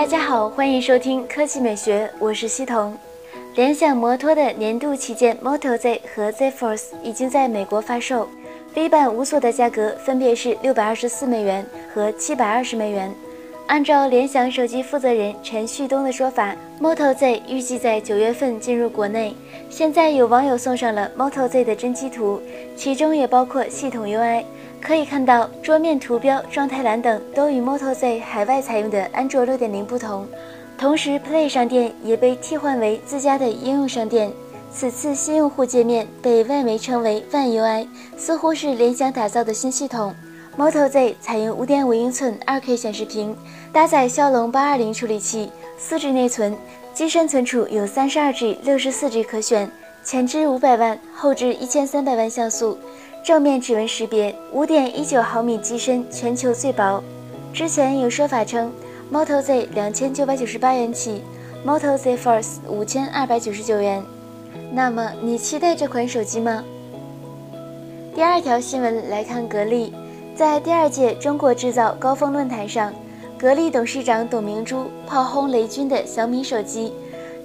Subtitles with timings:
[0.00, 2.96] 大家好，欢迎收听科技美学，我是西彤。
[3.54, 8.26] 联想摩托的年度旗舰 Moto Z 和 Z Force 已经在美国发售
[8.74, 13.12] ，V 版无锁的价格分别是六百二十四美元和七百二十美元。
[13.66, 19.36] 按照联想手机负责人陈旭东的说法，Moto Z 预计在九月份进入国内。
[19.68, 22.40] 现在有网友送上了 Moto Z 的真机图，
[22.74, 24.44] 其中也包括系统 UI。
[24.80, 30.26] 可以看到，桌面图标、状态栏等都与 Moto Z 海外采用的安卓6.0不同。
[30.78, 34.32] 同时，Play 商店也被替换为自家的应用商店。
[34.72, 37.86] 此次新用户界面被外媒称为泛 UI，
[38.16, 40.14] 似乎是联想打造的新系统。
[40.56, 43.36] Moto Z 采用5.5英寸 2K 显示屏，
[43.72, 46.56] 搭载骁龙820处理器，4G 内存，
[46.94, 49.70] 机身存储有 32G、64G 可选，
[50.02, 52.78] 前置500万，后置1300万像素。
[53.22, 57.02] 正面指纹识别，五点一九毫米机身，全球最薄。
[57.52, 58.72] 之前有说法称
[59.12, 61.22] ，Moto Z 两千九百九十八元起
[61.64, 64.02] ，Moto Z Force 五千二百九十九元。
[64.72, 66.64] 那么你期待这款手机吗？
[68.14, 69.92] 第二条新闻来看，格力
[70.34, 72.90] 在第二届中国制造高峰论坛上，
[73.38, 76.92] 格力董事长董明珠炮轰雷军的小米手机。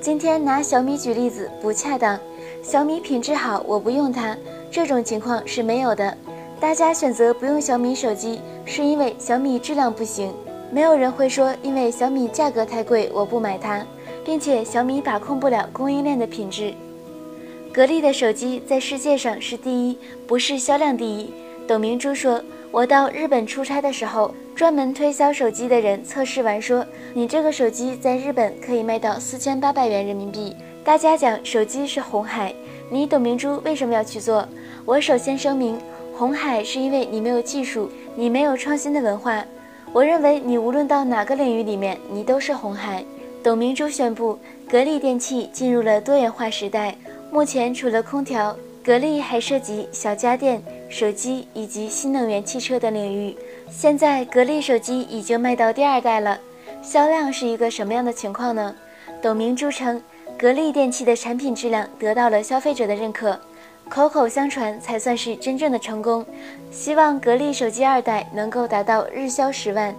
[0.00, 2.18] 今天拿小米举例子不恰当，
[2.64, 4.34] 小米品质好，我不用它。
[4.70, 6.16] 这种情况是没有的，
[6.58, 10.32] 大家选择不用小米手机，是因为小米质量不行。
[10.72, 13.84] 没有人会说因为小米价格太贵我不买它，
[14.24, 16.72] 并且小米把控不了供应链的品质。
[17.70, 21.30] 格力的手机在世界上是第一，不是销量第一。
[21.68, 22.42] 董明珠说
[22.72, 30.56] ：“我到日本出差的时候，专门推销手机的人测试完说，你这个手机在日本可以卖到四千八百元人民币。
[30.84, 32.54] 大家讲手机是红海，
[32.90, 34.46] 你董明珠为什么要去做？”
[34.84, 35.80] 我首先声明，
[36.14, 39.42] 红海是因为你没有技术，你没有创新的文化。
[39.94, 43.02] 我认为你无论到哪个领域里面，你都是红海。
[43.42, 46.94] 董明珠宣布，格力电器进入了多元化时代。
[47.32, 48.54] 目前除了空调，
[48.84, 53.34] 格力还涉及小家电、手机以及新能源汽车等领域。
[53.70, 56.38] 现在格力手机已经卖到第二代了，
[56.82, 58.74] 销量是一个什么样的情况呢？
[59.22, 60.00] 董明珠称，
[60.38, 63.38] 格力电器的产品质量得到了消费者的认可。
[63.88, 66.24] 口口相传才算是真正的成功。
[66.70, 69.94] 希望格力手机二代能够达到日销十万。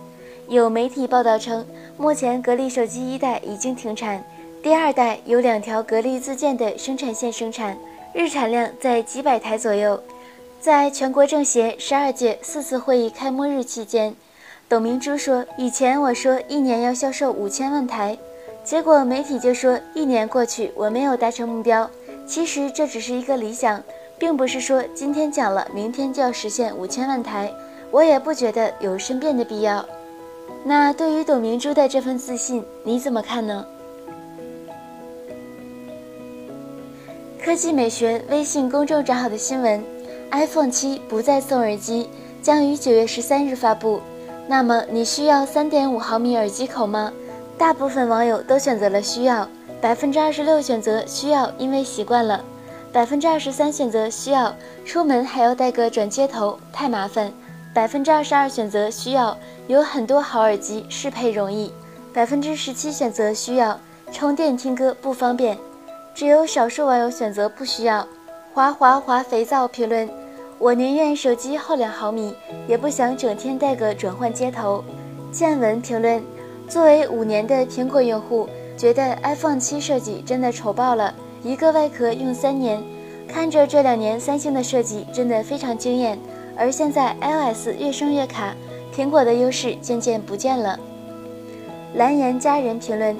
[0.48, 1.66] 有媒体报道称，
[1.98, 4.24] 目前格力手机一代已经停产，
[4.62, 7.78] 第二代有两条格力自建的生产线生产，
[8.14, 10.02] 日产量在几百台左右。
[10.60, 14.16] 在全国政协十二届四次会议开幕日期间，
[14.68, 18.18] 董明珠说：“以前我说一年要销售五千万台，
[18.66, 21.90] 结果媒体就说一年过去我没有达成目标。”
[22.28, 23.84] 其实这只是一个理想，
[24.18, 27.54] 并不是说今天讲了，明天就要实现五千万台。
[27.92, 29.86] 我也不觉得有申辩的必要。
[30.64, 33.64] 那对于董明珠的这份自信，你怎么看呢？
[37.40, 39.84] 科技美学微信公众账号的新闻
[40.32, 42.10] ：iPhone 七不再送耳机，
[42.42, 44.02] 将于九月十三日发布。
[44.48, 47.14] 那么你需要三点五毫米耳机口吗？
[47.58, 49.48] 大部分网友都选择了需要。
[49.82, 52.40] 百分之二十六选择需要，因为习惯了；
[52.92, 57.30] 百分之二十三选择需要，出门还要带个转接头，太麻烦；
[57.74, 61.72] 百分之二十二选择需要，有很多好耳机，适配容易；
[62.14, 63.80] 百分之十七选择需要，
[64.12, 65.56] 充电听歌不方便；
[66.16, 68.08] 只有少数网友选择不需要。
[68.54, 70.10] 滑滑滑肥皂评论：
[70.58, 72.34] 我宁愿手机厚两毫米，
[72.68, 74.84] 也不想整天带个转换接头。
[75.32, 76.24] 见闻评论：
[76.68, 78.48] 作为五年的苹果用户。
[78.78, 82.84] 觉得 iPhone 七设计真的丑爆了，一个外壳用三年，
[83.26, 86.20] 看着这两年三星的设计真的非常惊艳，
[86.58, 88.54] 而现在 iOS 越升越卡，
[88.94, 90.78] 苹果的优势渐渐不见了。
[91.94, 93.16] 蓝颜佳人评论：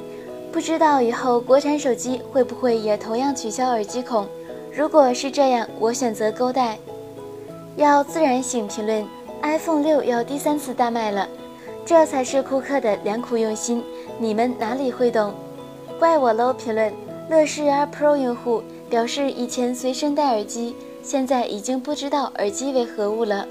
[0.52, 4.28] 不知道以后国产手机会不会也同样取消耳机孔？
[4.74, 6.78] 如果是这样，我选择勾带。
[7.78, 9.06] 要自然醒评论
[9.42, 11.26] ：iPhone 六要第三次大卖了，
[11.86, 13.84] 这才是库克的良苦用心，
[14.18, 15.36] 你们哪里会懂？
[16.00, 16.52] 怪我喽！
[16.52, 16.92] 评论
[17.30, 23.48] 乐视 R Pro 用户表示，以前随身带耳机，现在已经不知道耳机为何物了。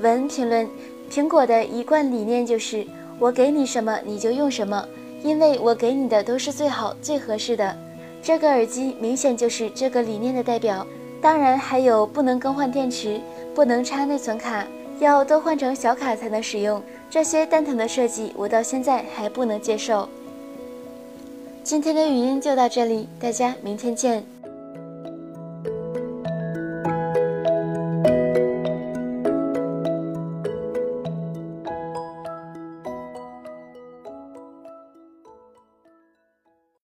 [0.00, 0.68] 文评论：
[1.10, 2.86] 苹果的一贯理念就是
[3.18, 4.86] 我给你什么你就用什么，
[5.24, 7.76] 因为我给你的都是最好最合适的。
[8.22, 10.86] 这个耳机明显就是这个理念的代表。
[11.20, 13.20] 当然还有不能更换电池，
[13.52, 14.64] 不能插内存卡，
[15.00, 16.80] 要都换成小卡才能使用。
[17.12, 20.08] 这些蛋疼的设计，我到现在还不能接受。
[21.62, 24.24] 今天的语音就到这里，大家明天见。